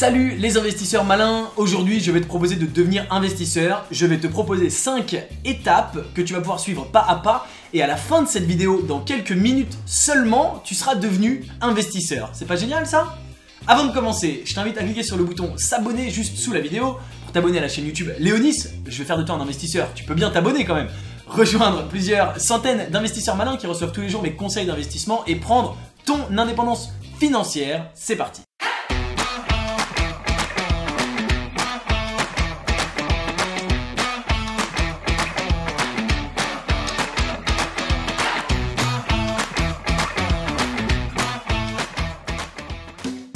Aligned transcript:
Salut 0.00 0.34
les 0.38 0.56
investisseurs 0.56 1.04
malins, 1.04 1.50
aujourd'hui 1.58 2.00
je 2.00 2.10
vais 2.10 2.22
te 2.22 2.26
proposer 2.26 2.56
de 2.56 2.64
devenir 2.64 3.06
investisseur, 3.10 3.84
je 3.90 4.06
vais 4.06 4.16
te 4.16 4.26
proposer 4.26 4.70
5 4.70 5.14
étapes 5.44 5.98
que 6.14 6.22
tu 6.22 6.32
vas 6.32 6.38
pouvoir 6.38 6.58
suivre 6.58 6.86
pas 6.86 7.04
à 7.06 7.16
pas. 7.16 7.46
Et 7.74 7.82
à 7.82 7.86
la 7.86 7.96
fin 7.96 8.22
de 8.22 8.26
cette 8.26 8.44
vidéo, 8.44 8.80
dans 8.80 9.00
quelques 9.00 9.32
minutes 9.32 9.76
seulement, 9.84 10.62
tu 10.64 10.74
seras 10.74 10.94
devenu 10.94 11.44
investisseur. 11.60 12.30
C'est 12.32 12.46
pas 12.46 12.56
génial 12.56 12.86
ça? 12.86 13.18
Avant 13.66 13.84
de 13.84 13.92
commencer, 13.92 14.42
je 14.46 14.54
t'invite 14.54 14.78
à 14.78 14.84
cliquer 14.84 15.02
sur 15.02 15.18
le 15.18 15.24
bouton 15.24 15.52
s'abonner 15.58 16.08
juste 16.08 16.38
sous 16.38 16.54
la 16.54 16.60
vidéo. 16.60 16.96
Pour 17.24 17.32
t'abonner 17.34 17.58
à 17.58 17.60
la 17.60 17.68
chaîne 17.68 17.84
YouTube 17.84 18.08
Léonis, 18.18 18.68
je 18.86 18.98
vais 18.98 19.04
faire 19.04 19.18
de 19.18 19.22
toi 19.22 19.34
un 19.34 19.40
investisseur, 19.42 19.90
tu 19.94 20.04
peux 20.04 20.14
bien 20.14 20.30
t'abonner 20.30 20.64
quand 20.64 20.76
même. 20.76 20.88
Rejoindre 21.26 21.86
plusieurs 21.88 22.40
centaines 22.40 22.88
d'investisseurs 22.88 23.36
malins 23.36 23.58
qui 23.58 23.66
reçoivent 23.66 23.92
tous 23.92 24.00
les 24.00 24.08
jours 24.08 24.22
mes 24.22 24.32
conseils 24.32 24.64
d'investissement 24.64 25.26
et 25.26 25.36
prendre 25.36 25.76
ton 26.06 26.20
indépendance 26.38 26.88
financière. 27.18 27.90
C'est 27.94 28.16
parti. 28.16 28.40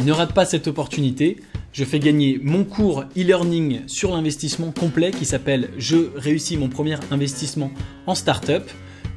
Ne 0.04 0.12
rate 0.12 0.34
pas 0.34 0.44
cette 0.44 0.68
opportunité. 0.68 1.38
Je 1.72 1.82
fais 1.82 1.98
gagner 1.98 2.38
mon 2.42 2.64
cours 2.64 3.04
e-learning 3.16 3.80
sur 3.86 4.14
l'investissement 4.14 4.70
complet 4.70 5.10
qui 5.10 5.24
s'appelle 5.24 5.70
Je 5.78 6.10
réussis 6.14 6.58
mon 6.58 6.68
premier 6.68 6.96
investissement 7.10 7.70
en 8.06 8.14
startup 8.14 8.70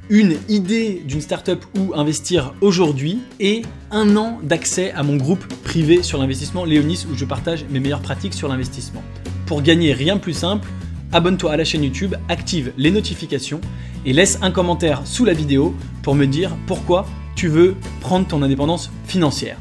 une 0.10 0.38
idée 0.48 1.02
d'une 1.06 1.20
startup 1.20 1.66
où 1.78 1.94
investir 1.94 2.54
aujourd'hui 2.62 3.20
et 3.42 3.64
un 3.92 4.16
an 4.16 4.40
d'accès 4.42 4.92
à 4.92 5.04
mon 5.04 5.18
groupe 5.18 5.46
privé 5.66 6.02
sur 6.02 6.18
l'investissement 6.18 6.64
Léonis 6.64 7.06
où 7.12 7.16
je 7.16 7.26
partage 7.26 7.66
mes 7.70 7.82
meilleures 7.82 8.02
pratiques 8.02 8.34
sur 8.34 8.48
l'investissement. 8.48 9.04
Pour 9.46 9.62
gagner 9.62 9.92
rien 9.92 10.16
de 10.16 10.22
plus 10.22 10.34
simple, 10.34 10.70
abonne-toi 11.12 11.52
à 11.52 11.58
la 11.58 11.66
chaîne 11.66 11.84
YouTube, 11.84 12.16
active 12.30 12.72
les 12.78 12.92
notifications 12.92 13.60
et 14.06 14.14
laisse 14.14 14.40
un 14.42 14.52
commentaire 14.52 15.06
sous 15.06 15.26
la 15.26 15.34
vidéo 15.34 15.76
pour 16.04 16.16
me 16.16 16.26
dire 16.26 16.56
pourquoi 16.66 17.06
tu 17.36 17.50
veux 17.50 17.76
prendre 18.00 18.26
ton 18.26 18.42
indépendance 18.42 18.90
financière. 19.06 19.58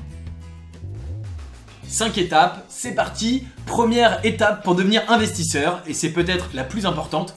5 1.89 2.19
étapes, 2.19 2.65
c'est 2.69 2.93
parti. 2.93 3.45
Première 3.67 4.25
étape 4.25 4.63
pour 4.63 4.75
devenir 4.75 5.03
investisseur, 5.09 5.83
et 5.87 5.95
c'est 5.95 6.11
peut-être 6.11 6.51
la 6.55 6.65
plus 6.65 6.87
importante, 6.87 7.35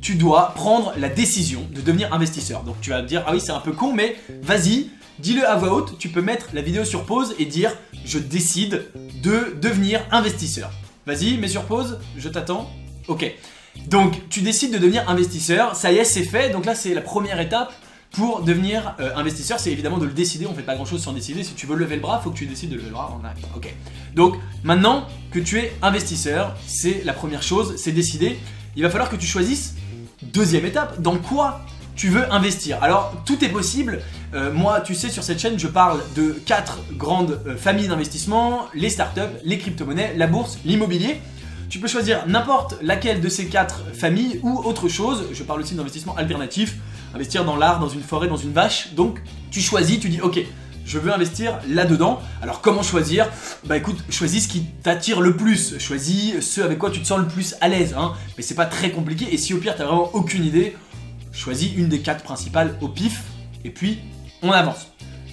tu 0.00 0.14
dois 0.14 0.52
prendre 0.54 0.92
la 0.98 1.08
décision 1.08 1.66
de 1.72 1.80
devenir 1.80 2.12
investisseur. 2.12 2.62
Donc 2.62 2.80
tu 2.80 2.90
vas 2.90 3.02
dire, 3.02 3.24
ah 3.26 3.32
oui 3.32 3.40
c'est 3.40 3.52
un 3.52 3.60
peu 3.60 3.72
con, 3.72 3.92
mais 3.92 4.16
vas-y, 4.42 4.90
dis-le 5.18 5.46
à 5.46 5.56
voix 5.56 5.72
haute, 5.72 5.98
tu 5.98 6.08
peux 6.08 6.22
mettre 6.22 6.46
la 6.52 6.62
vidéo 6.62 6.84
sur 6.84 7.04
pause 7.04 7.34
et 7.38 7.44
dire, 7.44 7.72
je 8.04 8.18
décide 8.18 8.86
de 9.22 9.56
devenir 9.60 10.00
investisseur. 10.10 10.70
Vas-y, 11.06 11.36
mets 11.36 11.48
sur 11.48 11.64
pause, 11.64 11.98
je 12.16 12.28
t'attends. 12.28 12.70
Ok. 13.08 13.32
Donc 13.86 14.28
tu 14.28 14.40
décides 14.40 14.72
de 14.72 14.78
devenir 14.78 15.08
investisseur, 15.08 15.76
ça 15.76 15.92
y 15.92 15.98
est 15.98 16.04
c'est 16.04 16.24
fait, 16.24 16.50
donc 16.50 16.64
là 16.64 16.74
c'est 16.74 16.94
la 16.94 17.00
première 17.00 17.40
étape 17.40 17.72
pour 18.12 18.42
devenir 18.42 18.94
euh, 19.00 19.14
investisseur, 19.16 19.60
c'est 19.60 19.70
évidemment 19.70 19.98
de 19.98 20.06
le 20.06 20.12
décider. 20.12 20.46
On 20.46 20.54
fait 20.54 20.62
pas 20.62 20.74
grand 20.74 20.86
chose 20.86 21.02
sans 21.02 21.12
décider. 21.12 21.44
Si 21.44 21.54
tu 21.54 21.66
veux 21.66 21.76
lever 21.76 21.96
le 21.96 22.02
bras, 22.02 22.20
faut 22.20 22.30
que 22.30 22.38
tu 22.38 22.46
décides 22.46 22.70
de 22.70 22.76
lever 22.76 22.86
le 22.86 22.92
bras. 22.92 23.20
Ok. 23.56 23.72
Donc 24.14 24.36
maintenant 24.64 25.06
que 25.30 25.38
tu 25.38 25.58
es 25.58 25.72
investisseur, 25.82 26.56
c'est 26.66 27.04
la 27.04 27.12
première 27.12 27.42
chose, 27.42 27.76
c'est 27.76 27.92
décider. 27.92 28.38
Il 28.76 28.82
va 28.82 28.90
falloir 28.90 29.10
que 29.10 29.16
tu 29.16 29.26
choisisses 29.26 29.74
deuxième 30.22 30.64
étape. 30.64 31.00
Dans 31.00 31.16
quoi 31.16 31.60
tu 31.94 32.08
veux 32.08 32.32
investir? 32.32 32.82
Alors 32.82 33.14
tout 33.26 33.44
est 33.44 33.50
possible. 33.50 34.00
Euh, 34.34 34.52
moi, 34.52 34.80
tu 34.80 34.94
sais, 34.94 35.08
sur 35.08 35.22
cette 35.22 35.38
chaîne, 35.38 35.58
je 35.58 35.68
parle 35.68 36.00
de 36.14 36.32
quatre 36.32 36.80
grandes 36.92 37.40
euh, 37.46 37.56
familles 37.56 37.88
d'investissement 37.88 38.66
les 38.74 38.90
startups, 38.90 39.20
les 39.44 39.58
crypto-monnaies, 39.58 40.14
la 40.16 40.26
bourse, 40.26 40.58
l'immobilier. 40.64 41.20
Tu 41.70 41.78
peux 41.78 41.88
choisir 41.88 42.26
n'importe 42.26 42.76
laquelle 42.80 43.20
de 43.20 43.28
ces 43.28 43.46
quatre 43.48 43.82
familles 43.92 44.40
ou 44.42 44.58
autre 44.58 44.88
chose. 44.88 45.26
Je 45.32 45.42
parle 45.42 45.60
aussi 45.60 45.74
d'investissement 45.74 46.16
alternatif, 46.16 46.76
investir 47.14 47.44
dans 47.44 47.56
l'art, 47.56 47.80
dans 47.80 47.88
une 47.88 48.02
forêt, 48.02 48.28
dans 48.28 48.36
une 48.36 48.52
vache. 48.52 48.94
Donc 48.94 49.20
tu 49.50 49.60
choisis, 49.60 50.00
tu 50.00 50.08
dis 50.08 50.20
ok, 50.20 50.40
je 50.84 50.98
veux 50.98 51.12
investir 51.12 51.58
là-dedans. 51.68 52.20
Alors 52.42 52.60
comment 52.60 52.82
choisir? 52.82 53.28
Bah 53.64 53.76
écoute, 53.76 53.98
choisis 54.10 54.44
ce 54.44 54.48
qui 54.48 54.64
t'attire 54.82 55.20
le 55.20 55.36
plus, 55.36 55.78
choisis 55.78 56.40
ce 56.40 56.60
avec 56.60 56.78
quoi 56.78 56.90
tu 56.90 57.00
te 57.00 57.06
sens 57.06 57.18
le 57.18 57.28
plus 57.28 57.54
à 57.60 57.68
l'aise. 57.68 57.94
Hein. 57.96 58.14
Mais 58.36 58.42
c'est 58.42 58.54
pas 58.54 58.66
très 58.66 58.90
compliqué 58.90 59.26
et 59.30 59.36
si 59.36 59.54
au 59.54 59.58
pire 59.58 59.76
t'as 59.76 59.84
vraiment 59.84 60.10
aucune 60.14 60.44
idée, 60.44 60.76
choisis 61.32 61.72
une 61.76 61.88
des 61.88 62.00
quatre 62.00 62.24
principales 62.24 62.76
au 62.80 62.88
pif 62.88 63.22
et 63.64 63.70
puis 63.70 63.98
on 64.42 64.50
avance. 64.50 64.88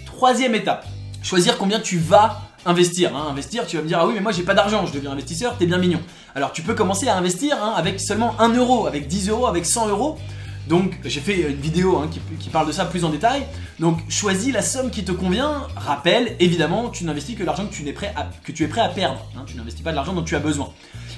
Troisième 0.05 0.55
étape, 0.55 0.85
choisir 1.21 1.57
combien 1.57 1.79
tu 1.79 1.97
vas 1.97 2.41
investir. 2.65 3.15
Hein. 3.15 3.27
Investir, 3.29 3.65
tu 3.65 3.77
vas 3.77 3.83
me 3.83 3.87
dire, 3.87 3.99
ah 3.99 4.07
oui, 4.07 4.13
mais 4.15 4.21
moi 4.21 4.31
j'ai 4.31 4.43
pas 4.43 4.53
d'argent, 4.53 4.85
je 4.85 4.93
deviens 4.93 5.11
investisseur, 5.11 5.57
t'es 5.57 5.65
bien 5.65 5.77
mignon. 5.77 5.99
Alors 6.35 6.51
tu 6.51 6.61
peux 6.61 6.73
commencer 6.73 7.07
à 7.07 7.15
investir 7.15 7.63
hein, 7.63 7.73
avec 7.77 8.01
seulement 8.01 8.35
1 8.39 8.49
euro, 8.55 8.87
avec 8.87 9.07
10 9.07 9.29
euros, 9.29 9.47
avec 9.47 9.65
100 9.65 9.89
euros. 9.89 10.17
Donc 10.67 10.97
j'ai 11.03 11.19
fait 11.19 11.51
une 11.51 11.61
vidéo 11.61 11.97
hein, 11.97 12.09
qui, 12.39 12.49
parle 12.49 12.67
de 12.67 12.71
ça 12.71 12.85
plus 12.85 13.03
en 13.03 13.09
détail. 13.09 13.43
Donc 13.79 13.99
choisis 14.09 14.51
la 14.51 14.61
somme 14.61 14.89
qui 14.89 15.03
te 15.03 15.11
convient. 15.11 15.67
Rappelle, 15.75 16.35
évidemment, 16.39 16.89
tu 16.89 17.03
n'investis 17.03 17.35
que 17.35 17.43
l'argent 17.43 17.67
que, 17.67 17.73
tu 17.73 17.87
es 17.87 17.93
prêt 17.93 18.13
à, 18.81 18.89
perdre. 18.89 19.25
Hein. 19.37 19.43
tu 19.45 19.55
n'investis 19.57 19.83
pas 19.83 19.91
de 19.91 19.95
l'argent 19.95 20.13
dont 20.13 20.23
tu 20.23 20.35
as 20.35 20.39
besoin. 20.39 20.71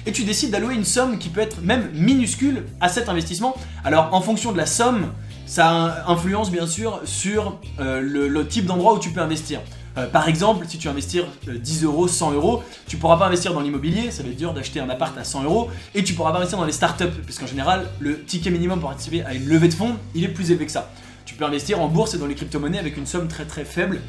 Et 0.06 0.12
tu 0.12 0.24
décides 0.24 0.50
d'allouer 0.50 0.74
une 0.74 0.84
somme 0.84 1.18
qui 1.18 1.28
peut 1.28 1.40
être 1.40 1.62
même 1.62 1.90
minuscule 1.94 2.66
à 2.80 2.88
cet 2.88 3.08
investissement. 3.08 3.54
Alors 3.84 4.12
en 4.12 4.20
fonction 4.20 4.52
de 4.52 4.58
la 4.58 4.66
somme, 4.66 5.12
ça 5.46 6.04
influence 6.06 6.50
bien 6.50 6.66
sûr 6.66 7.00
sur 7.04 7.58
euh, 7.80 8.00
le 8.00 8.46
type 8.46 8.66
d'endroit 8.66 8.94
où 8.94 8.98
tu 8.98 9.10
peux 9.10 9.20
investir. 9.20 9.60
Euh, 9.96 10.06
par 10.06 10.28
exemple, 10.28 10.66
si 10.68 10.78
tu 10.78 10.88
investis 10.88 11.22
10 11.46 11.84
euros, 11.84 12.08
100 12.08 12.32
euros, 12.32 12.62
tu 12.86 12.96
pourras 12.96 13.16
pas 13.16 13.26
investir 13.26 13.52
dans 13.54 13.60
l'immobilier, 13.60 14.10
ça 14.10 14.22
va 14.22 14.28
être 14.28 14.36
dur 14.36 14.52
d'acheter 14.52 14.80
un 14.80 14.88
appart 14.88 15.16
à 15.16 15.24
100 15.24 15.44
euros, 15.44 15.70
et 15.94 16.04
tu 16.04 16.14
pourras 16.14 16.32
pas 16.32 16.38
investir 16.38 16.58
dans 16.58 16.64
les 16.64 16.72
startups, 16.72 17.04
parce 17.24 17.38
qu'en 17.38 17.46
général, 17.46 17.86
le 17.98 18.22
ticket 18.22 18.50
minimum 18.50 18.80
pour 18.80 18.90
participer 18.90 19.22
à 19.22 19.34
une 19.34 19.48
levée 19.48 19.68
de 19.68 19.74
fonds, 19.74 19.96
il 20.14 20.24
est 20.24 20.28
plus 20.28 20.50
élevé 20.50 20.66
que 20.66 20.72
ça. 20.72 20.90
Tu 21.24 21.34
peux 21.34 21.44
investir 21.44 21.80
en 21.80 21.88
bourse 21.88 22.14
et 22.14 22.18
dans 22.18 22.26
les 22.26 22.34
crypto-monnaies 22.34 22.78
avec 22.78 22.96
une 22.96 23.06
somme 23.06 23.28
très 23.28 23.44
très 23.44 23.64
faible, 23.64 24.00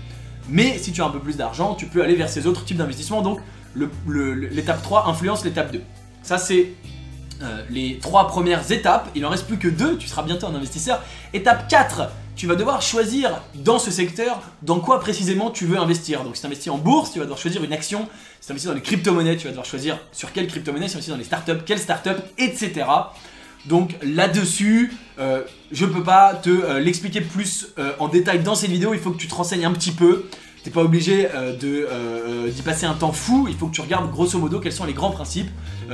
mais 0.47 0.78
si 0.78 0.91
tu 0.91 1.01
as 1.01 1.06
un 1.06 1.09
peu 1.09 1.19
plus 1.19 1.38
d'argent, 1.38 1.75
tu 1.75 1.85
peux 1.85 2.03
aller 2.03 2.16
vers 2.16 2.29
ces 2.29 2.47
autres 2.47 2.66
types 2.66 2.78
d'investissements, 2.78 3.22
donc 3.22 3.40
l'étape 3.75 4.81
3 4.81 5.07
influence 5.07 5.44
l'étape 5.46 5.72
2. 5.72 5.81
Ça 6.23 6.38
c'est 6.38 6.73
euh, 7.41 7.63
les 7.69 8.00
trois 8.00 8.28
premières 8.28 8.69
étapes, 8.72 9.09
il 9.16 9.25
en 9.25 9.29
reste 9.29 9.47
plus 9.47 9.57
que 9.57 9.69
deux, 9.69 9.97
tu 9.97 10.07
seras 10.07 10.23
bientôt 10.23 10.47
un 10.47 10.56
investisseur. 10.56 11.01
Étape 11.34 11.69
4, 11.69 12.09
tu 12.39 12.47
vas 12.47 12.55
devoir 12.55 12.81
choisir 12.81 13.41
dans 13.53 13.79
ce 13.79 13.91
secteur 13.91 14.41
dans 14.61 14.79
quoi 14.79 15.01
précisément 15.01 15.51
tu 15.51 15.66
veux 15.66 15.77
investir. 15.77 16.23
Donc 16.23 16.38
si 16.38 16.41
tu 16.41 16.47
investis 16.47 16.69
en 16.69 16.77
bourse, 16.77 17.11
tu 17.11 17.19
vas 17.19 17.25
devoir 17.25 17.38
choisir 17.38 17.61
une 17.66 17.73
action. 17.73 18.07
Si 18.39 18.47
tu 18.47 18.53
investis 18.53 18.69
dans 18.69 18.75
les 18.75 18.81
crypto-monnaies, 18.81 19.35
tu 19.35 19.44
vas 19.44 19.50
devoir 19.50 19.66
choisir 19.66 20.00
sur 20.13 20.31
quelle 20.31 20.47
crypto-monnaie, 20.47 20.88
si 20.88 20.94
tu 20.94 20.97
investis 20.99 21.11
dans 21.11 21.17
les 21.17 21.25
startups, 21.25 21.66
quelle 21.66 21.79
startup, 21.79 22.16
etc. 22.38 22.85
Donc 23.66 23.94
là-dessus, 24.01 24.94
euh, 25.19 25.44
je 25.73 25.85
ne 25.85 25.91
peux 25.91 26.01
pas 26.01 26.33
te 26.33 26.49
euh, 26.49 26.79
l'expliquer 26.79 27.19
plus 27.19 27.67
euh, 27.78 27.91
en 27.99 28.07
détail 28.07 28.39
dans 28.39 28.55
cette 28.55 28.72
vidéo, 28.72 28.94
il 28.94 29.01
faut 29.01 29.11
que 29.11 29.19
tu 29.19 29.28
te 29.28 29.35
renseignes 29.35 29.66
un 29.66 29.73
petit 29.73 29.91
peu. 29.91 30.23
T'es 30.64 30.72
pas 30.72 30.81
obligé 30.81 31.28
d'y 31.59 32.62
passer 32.62 32.86
un 32.86 32.94
temps 32.94 33.12
fou, 33.12 33.47
il 33.50 33.56
faut 33.56 33.68
que 33.68 33.75
tu 33.75 33.81
regardes 33.81 34.12
grosso 34.12 34.38
modo 34.38 34.59
quels 34.59 34.74
sont 34.74 34.86
les 34.86 34.94
grands 34.94 35.12
principes 35.12 35.50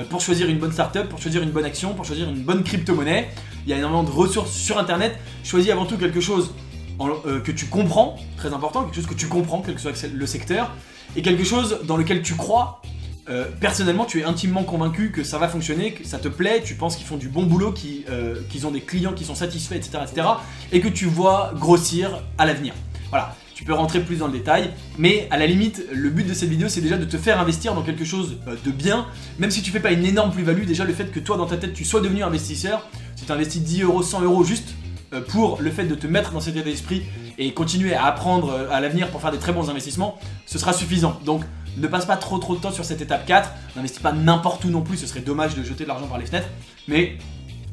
pour 0.10 0.22
choisir 0.22 0.50
une 0.50 0.58
bonne 0.58 0.72
startup, 0.72 1.08
pour 1.08 1.22
choisir 1.22 1.44
une 1.44 1.52
bonne 1.52 1.66
action, 1.66 1.94
pour 1.94 2.04
choisir 2.04 2.28
une 2.28 2.44
bonne 2.44 2.64
crypto-monnaie. 2.64 3.30
Il 3.66 3.70
y 3.70 3.74
a 3.74 3.78
énormément 3.78 4.04
de 4.04 4.10
ressources 4.10 4.52
sur 4.52 4.80
internet. 4.80 5.18
Choisis 5.44 5.72
avant 5.72 5.86
tout 5.86 5.98
quelque 5.98 6.20
chose 6.20 6.52
que 6.98 7.52
tu 7.52 7.68
comprends, 7.68 8.18
très 8.38 8.54
important, 8.54 8.84
quelque 8.84 8.96
chose 8.96 9.08
que 9.08 9.14
tu 9.14 9.28
comprends, 9.28 9.62
quel 9.62 9.76
que 9.76 9.82
soit 9.82 9.92
le 10.12 10.26
secteur, 10.26 10.72
et 11.16 11.22
quelque 11.22 11.44
chose 11.44 11.82
dans 11.84 11.98
lequel 11.98 12.24
tu 12.24 12.34
crois 12.34 12.82
euh, 13.28 13.46
personnellement, 13.60 14.06
tu 14.06 14.20
es 14.20 14.24
intimement 14.24 14.64
convaincu 14.64 15.12
que 15.12 15.24
ça 15.24 15.40
va 15.40 15.48
fonctionner, 15.48 15.94
que 15.94 16.06
ça 16.06 16.20
te 16.20 16.28
plaît, 16.28 16.62
tu 16.64 16.76
penses 16.76 16.96
qu'ils 16.96 17.08
font 17.08 17.18
du 17.18 17.28
bon 17.28 17.44
boulot, 17.44 17.74
euh, 18.10 18.42
qu'ils 18.50 18.68
ont 18.68 18.72
des 18.72 18.82
clients 18.82 19.14
qui 19.14 19.24
sont 19.24 19.34
satisfaits, 19.34 19.76
etc., 19.76 20.00
etc., 20.04 20.28
et 20.72 20.80
que 20.80 20.88
tu 20.88 21.06
vois 21.06 21.52
grossir 21.56 22.22
à 22.38 22.46
l'avenir. 22.46 22.74
Voilà, 23.10 23.36
tu 23.56 23.64
peux 23.64 23.74
rentrer 23.74 24.02
plus 24.02 24.18
dans 24.18 24.28
le 24.28 24.34
détail, 24.34 24.70
mais 25.00 25.28
à 25.32 25.38
la 25.38 25.48
limite, 25.48 25.84
le 25.92 26.12
but 26.12 26.28
de 26.28 26.34
cette 26.34 26.50
vidéo, 26.50 26.68
c'est 26.70 26.82
déjà 26.82 26.98
de 26.98 27.06
te 27.06 27.18
faire 27.18 27.40
investir 27.40 27.74
dans 27.74 27.82
quelque 27.82 28.06
chose 28.06 28.38
euh, 28.48 28.56
de 28.64 28.70
bien, 28.70 29.08
même 29.40 29.50
si 29.50 29.64
tu 29.64 29.72
fais 29.72 29.80
pas 29.80 29.92
une 29.92 30.06
énorme 30.06 30.32
plus-value, 30.32 30.66
déjà 30.66 30.84
le 30.84 30.94
fait 30.94 31.12
que 31.12 31.20
toi, 31.20 31.38
dans 31.38 31.48
ta 31.48 31.58
tête, 31.58 31.74
tu 31.74 31.86
sois 31.86 32.02
devenu 32.02 32.22
investisseur, 32.22 32.88
si 33.16 33.26
tu 33.26 33.32
investis 33.32 33.64
10 33.64 33.84
euros, 33.84 34.04
100 34.04 34.22
euros 34.22 34.44
juste 34.44 34.76
pour 35.30 35.62
le 35.62 35.72
fait 35.72 35.86
de 35.86 35.96
te 35.96 36.08
mettre 36.08 36.34
dans 36.34 36.42
cet 36.42 36.58
état 36.58 36.66
d'esprit 36.66 37.04
et 37.38 37.54
continuer 37.54 37.94
à 37.94 38.06
apprendre 38.06 38.68
à 38.70 38.82
l'avenir 38.82 39.10
pour 39.10 39.22
faire 39.22 39.32
des 39.32 39.38
très 39.38 39.54
bons 39.54 39.70
investissements, 39.70 40.20
ce 40.46 40.60
sera 40.60 40.74
suffisant. 40.74 41.18
Donc, 41.24 41.44
ne 41.78 41.88
passe 41.88 42.06
pas 42.06 42.18
trop 42.18 42.38
trop 42.38 42.56
de 42.56 42.62
temps 42.62 42.72
sur 42.72 42.86
cette 42.86 43.02
étape 43.02 43.26
4. 43.26 43.50
N'investis 43.76 44.02
pas 44.02 44.14
n'importe 44.14 44.64
où 44.66 44.70
non 44.70 44.82
plus, 44.82 44.98
ce 44.98 45.08
serait 45.08 45.22
dommage 45.22 45.56
de 45.56 45.64
jeter 45.64 45.84
de 45.84 45.90
l'argent 45.90 46.08
par 46.08 46.18
les 46.18 46.26
fenêtres. 46.26 46.50
Mais 46.88 47.18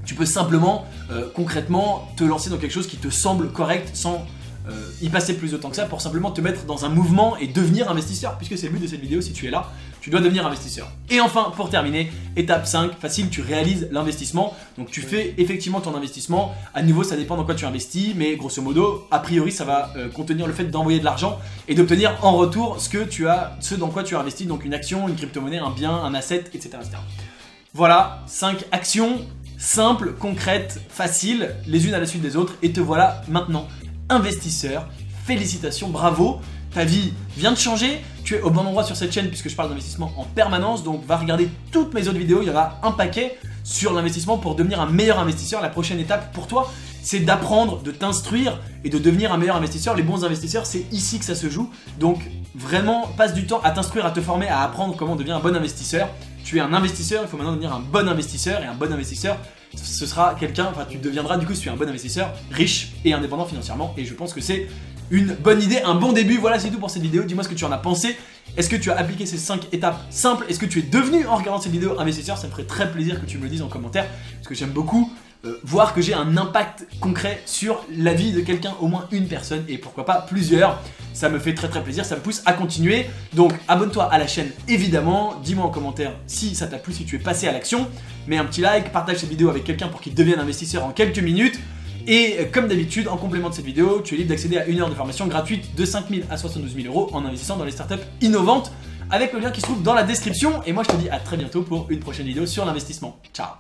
tu 0.05 0.15
peux 0.15 0.27
simplement, 0.27 0.85
euh, 1.11 1.29
concrètement, 1.35 2.09
te 2.17 2.25
lancer 2.25 2.51
dans 2.51 2.59
quelque 2.59 2.73
chose 2.73 2.89
qui 2.89 2.97
te 2.97 3.11
semble 3.11 3.51
correct 3.51 3.91
sans 3.95 4.15
euh, 4.17 4.19
y 5.01 5.09
passer 5.09 5.37
plus 5.37 5.51
de 5.53 5.57
temps 5.57 5.71
que 5.71 5.77
ça 5.77 5.87
pour 5.87 6.01
simplement 6.01 6.31
te 6.31 6.41
mettre 6.41 6.65
dans 6.65 6.85
un 6.85 6.89
mouvement 6.89 7.37
et 7.37 7.47
devenir 7.47 7.91
investisseur, 7.91 8.37
puisque 8.39 8.57
c'est 8.57 8.67
le 8.67 8.73
but 8.73 8.83
de 8.83 8.87
cette 8.87 9.01
vidéo, 9.01 9.21
si 9.21 9.33
tu 9.33 9.47
es 9.47 9.51
là, 9.51 9.71
tu 10.03 10.11
dois 10.11 10.21
devenir 10.21 10.45
investisseur. 10.45 10.91
Et 11.11 11.21
enfin, 11.21 11.53
pour 11.55 11.71
terminer, 11.71 12.13
étape 12.35 12.67
5, 12.67 12.99
facile, 12.99 13.31
tu 13.31 13.41
réalises 13.41 13.89
l'investissement. 13.93 14.55
Donc 14.77 14.91
tu 14.91 15.01
fais 15.01 15.35
effectivement 15.39 15.81
ton 15.81 15.95
investissement. 15.95 16.55
À 16.75 16.83
nouveau, 16.83 17.05
ça 17.05 17.17
dépend 17.17 17.37
dans 17.37 17.45
quoi 17.45 17.55
tu 17.55 17.65
investis, 17.65 18.13
mais 18.17 18.35
grosso 18.37 18.61
modo, 18.61 19.07
a 19.13 19.21
priori, 19.21 19.53
ça 19.53 19.65
va 19.65 19.93
euh, 19.97 20.09
contenir 20.09 20.49
le 20.49 20.53
fait 20.53 20.65
d'envoyer 20.65 20.99
de 20.99 21.05
l'argent 21.05 21.39
et 21.69 21.75
d'obtenir 21.77 22.19
en 22.23 22.37
retour 22.37 22.81
ce 22.81 22.89
que 22.89 23.05
tu 23.05 23.29
as, 23.29 23.57
ce 23.61 23.77
dans 23.77 23.89
quoi 23.89 24.03
tu 24.03 24.17
as 24.17 24.21
investi, 24.21 24.47
donc 24.47 24.65
une 24.65 24.75
action, 24.75 25.09
une 25.09 25.15
crypto-monnaie, 25.15 25.59
un 25.59 25.71
bien, 25.71 25.93
un 25.93 26.15
asset, 26.15 26.45
etc. 26.53 26.71
etc. 26.81 26.97
Voilà, 27.75 28.25
5 28.27 28.65
actions 28.73 29.21
simples, 29.57 30.15
concrètes, 30.19 30.81
faciles, 30.89 31.55
les 31.69 31.87
unes 31.87 31.95
à 31.95 32.01
la 32.01 32.07
suite 32.07 32.23
des 32.23 32.37
autres, 32.37 32.55
et 32.63 32.73
te 32.73 32.81
voilà 32.81 33.23
maintenant 33.29 33.69
investisseur. 34.09 34.89
Félicitations, 35.25 35.89
bravo, 35.89 36.41
ta 36.75 36.85
vie 36.85 37.13
vient 37.37 37.53
de 37.53 37.59
changer, 37.59 38.01
tu 38.25 38.35
es 38.35 38.41
au 38.41 38.51
bon 38.51 38.61
endroit 38.61 38.85
sur 38.85 38.97
cette 38.97 39.13
chaîne 39.13 39.29
puisque 39.29 39.49
je 39.49 39.57
parle 39.57 39.69
d'investissement 39.69 40.13
en 40.17 40.25
permanence, 40.25 40.83
donc 40.83 41.05
va 41.07 41.17
regarder 41.17 41.49
toutes 41.71 41.93
mes 41.95 42.09
autres 42.09 42.19
vidéos, 42.19 42.43
il 42.43 42.49
y 42.49 42.51
aura 42.51 42.79
un 42.83 42.93
paquet 42.93 43.39
sur 43.65 43.93
l'investissement 43.93 44.39
pour 44.39 44.55
devenir 44.55 44.81
un 44.81 44.87
meilleur 44.87 45.19
investisseur. 45.19 45.61
La 45.61 45.69
prochaine 45.69 46.01
étape 46.01 46.33
pour 46.33 46.47
toi, 46.47 46.71
c'est 47.03 47.21
d'apprendre, 47.21 47.83
de 47.83 47.91
t'instruire 47.91 48.59
et 48.85 48.91
de 48.91 48.99
devenir 48.99 49.33
un 49.33 49.37
meilleur 49.37 49.57
investisseur. 49.57 49.95
Les 49.95 50.03
bons 50.03 50.25
investisseurs, 50.25 50.67
c'est 50.67 50.87
ici 50.93 51.19
que 51.19 51.25
ça 51.25 51.35
se 51.35 51.49
joue. 51.49 51.71
Donc 51.99 52.21
vraiment, 52.55 53.09
passe 53.17 53.35
du 53.35 53.47
temps 53.47 53.61
à 53.63 53.71
t'instruire, 53.71 54.07
à 54.07 54.11
te 54.11 54.21
former, 54.21 54.49
à 54.49 54.63
apprendre 54.63 54.97
comment 54.97 55.17
devenir 55.17 55.37
un 55.37 55.41
bon 55.41 55.55
investisseur 55.55 56.09
tu 56.45 56.59
es 56.59 56.61
un 56.61 56.73
investisseur, 56.73 57.23
il 57.23 57.29
faut 57.29 57.37
maintenant 57.37 57.53
devenir 57.53 57.73
un 57.73 57.81
bon 57.81 58.09
investisseur, 58.09 58.63
et 58.63 58.67
un 58.67 58.75
bon 58.75 58.93
investisseur, 58.93 59.39
ce 59.75 60.07
sera 60.07 60.35
quelqu'un, 60.35 60.69
enfin 60.71 60.87
tu 60.89 60.99
deviendras 60.99 61.39
du 61.39 61.47
coup 61.47 61.55
si 61.55 61.63
tu 61.63 61.69
es 61.69 61.73
un 61.73 61.77
bon 61.77 61.89
investisseur, 61.89 62.33
riche 62.51 62.93
et 63.05 63.13
indépendant 63.13 63.45
financièrement, 63.45 63.95
et 63.97 64.05
je 64.05 64.15
pense 64.15 64.33
que 64.33 64.41
c'est 64.41 64.69
une 65.11 65.35
bonne 65.35 65.63
idée, 65.63 65.81
un 65.85 65.95
bon 65.95 66.13
début, 66.13 66.39
voilà 66.39 66.59
c'est 66.59 66.71
tout 66.71 66.79
pour 66.79 66.91
cette 66.91 67.03
vidéo, 67.03 67.23
dis-moi 67.23 67.45
ce 67.45 67.49
que 67.49 67.55
tu 67.55 67.65
en 67.65 67.73
as 67.73 67.79
pensé, 67.79 68.17
est-ce 68.57 68.69
que 68.69 68.77
tu 68.77 68.91
as 68.91 68.97
appliqué 68.97 69.27
ces 69.27 69.39
5 69.39 69.73
étapes 69.73 70.01
simples, 70.11 70.45
est-ce 70.49 70.59
que 70.59 70.67
tu 70.67 70.81
es 70.81 70.83
devenu 70.83 71.27
en 71.27 71.37
regardant 71.37 71.61
cette 71.61 71.73
vidéo 71.73 71.99
investisseur, 71.99 72.37
ça 72.39 72.47
me 72.47 72.53
ferait 72.53 72.65
très 72.65 72.91
plaisir 72.91 73.21
que 73.21 73.27
tu 73.27 73.39
me 73.39 73.45
le 73.45 73.49
dises 73.49 73.63
en 73.63 73.69
commentaire, 73.69 74.07
parce 74.37 74.49
que 74.49 74.55
j'aime 74.55 74.71
beaucoup 74.71 75.13
euh, 75.45 75.59
voir 75.65 75.93
que 75.93 76.01
j'ai 76.01 76.15
un 76.15 76.37
impact 76.37 76.87
concret 77.01 77.43
sur 77.47 77.85
la 77.97 78.15
vie 78.15 78.33
de 78.33 78.41
quelqu'un, 78.41 78.75
au 78.81 78.87
moins 78.87 79.09
une 79.11 79.27
personne, 79.27 79.65
et 79.69 79.77
pourquoi 79.77 80.05
pas 80.05 80.21
plusieurs. 80.21 80.81
Ça 81.13 81.29
me 81.29 81.39
fait 81.39 81.55
très 81.55 81.69
très 81.69 81.83
plaisir, 81.83 82.05
ça 82.05 82.17
me 82.17 82.21
pousse 82.21 82.43
à 82.47 82.53
continuer. 82.53 83.07
Donc 83.35 83.53
abonne-toi 83.69 84.05
à 84.05 84.19
la 84.19 84.27
chaîne 84.27 84.51
évidemment, 84.69 85.35
dis-moi 85.45 85.65
en 85.65 85.71
commentaire 85.71 86.13
si 86.27 86.55
ça 86.55 86.67
t'a 86.67 86.79
plu, 86.79 86.93
si 86.93 87.05
tu 87.05 87.17
es 87.17 87.19
passé 87.19 87.49
à 87.49 87.53
l'action. 87.53 87.89
Mets 88.27 88.39
un 88.39 88.45
petit 88.45 88.61
like, 88.61 88.93
partage 88.93 89.19
cette 89.19 89.31
vidéo 89.31 89.51
avec 89.51 89.65
quelqu'un 89.65 89.89
pour 89.89 90.01
qu'il 90.01 90.15
devienne 90.15 90.39
investisseur 90.39 90.85
en 90.85 90.91
quelques 90.91 91.19
minutes. 91.19 91.59
Et 92.07 92.37
euh, 92.39 92.45
comme 92.53 92.67
d'habitude, 92.67 93.09
en 93.09 93.17
complément 93.17 93.49
de 93.49 93.55
cette 93.55 93.65
vidéo, 93.65 94.01
tu 94.05 94.15
es 94.15 94.19
libre 94.19 94.31
d'accéder 94.31 94.59
à 94.59 94.67
une 94.67 94.81
heure 94.81 94.89
de 94.89 94.95
formation 94.95 95.27
gratuite 95.27 95.75
de 95.77 95.85
5000 95.85 96.25
à 96.31 96.37
72 96.37 96.75
000 96.75 96.89
euros 96.89 97.11
en 97.13 97.25
investissant 97.25 97.57
dans 97.57 97.65
les 97.65 97.71
startups 97.71 98.03
innovantes 98.21 98.73
avec 99.11 99.33
le 99.33 99.41
lien 99.41 99.51
qui 99.51 99.61
se 99.61 99.67
trouve 99.67 99.83
dans 99.83 99.95
la 99.95 100.03
description. 100.03 100.63
Et 100.67 100.73
moi 100.73 100.83
je 100.83 100.89
te 100.89 100.97
dis 100.97 101.09
à 101.11 101.19
très 101.19 101.37
bientôt 101.37 101.63
pour 101.63 101.87
une 101.91 102.01
prochaine 102.01 102.27
vidéo 102.27 102.47
sur 102.47 102.65
l'investissement. 102.65 103.19
Ciao 103.33 103.53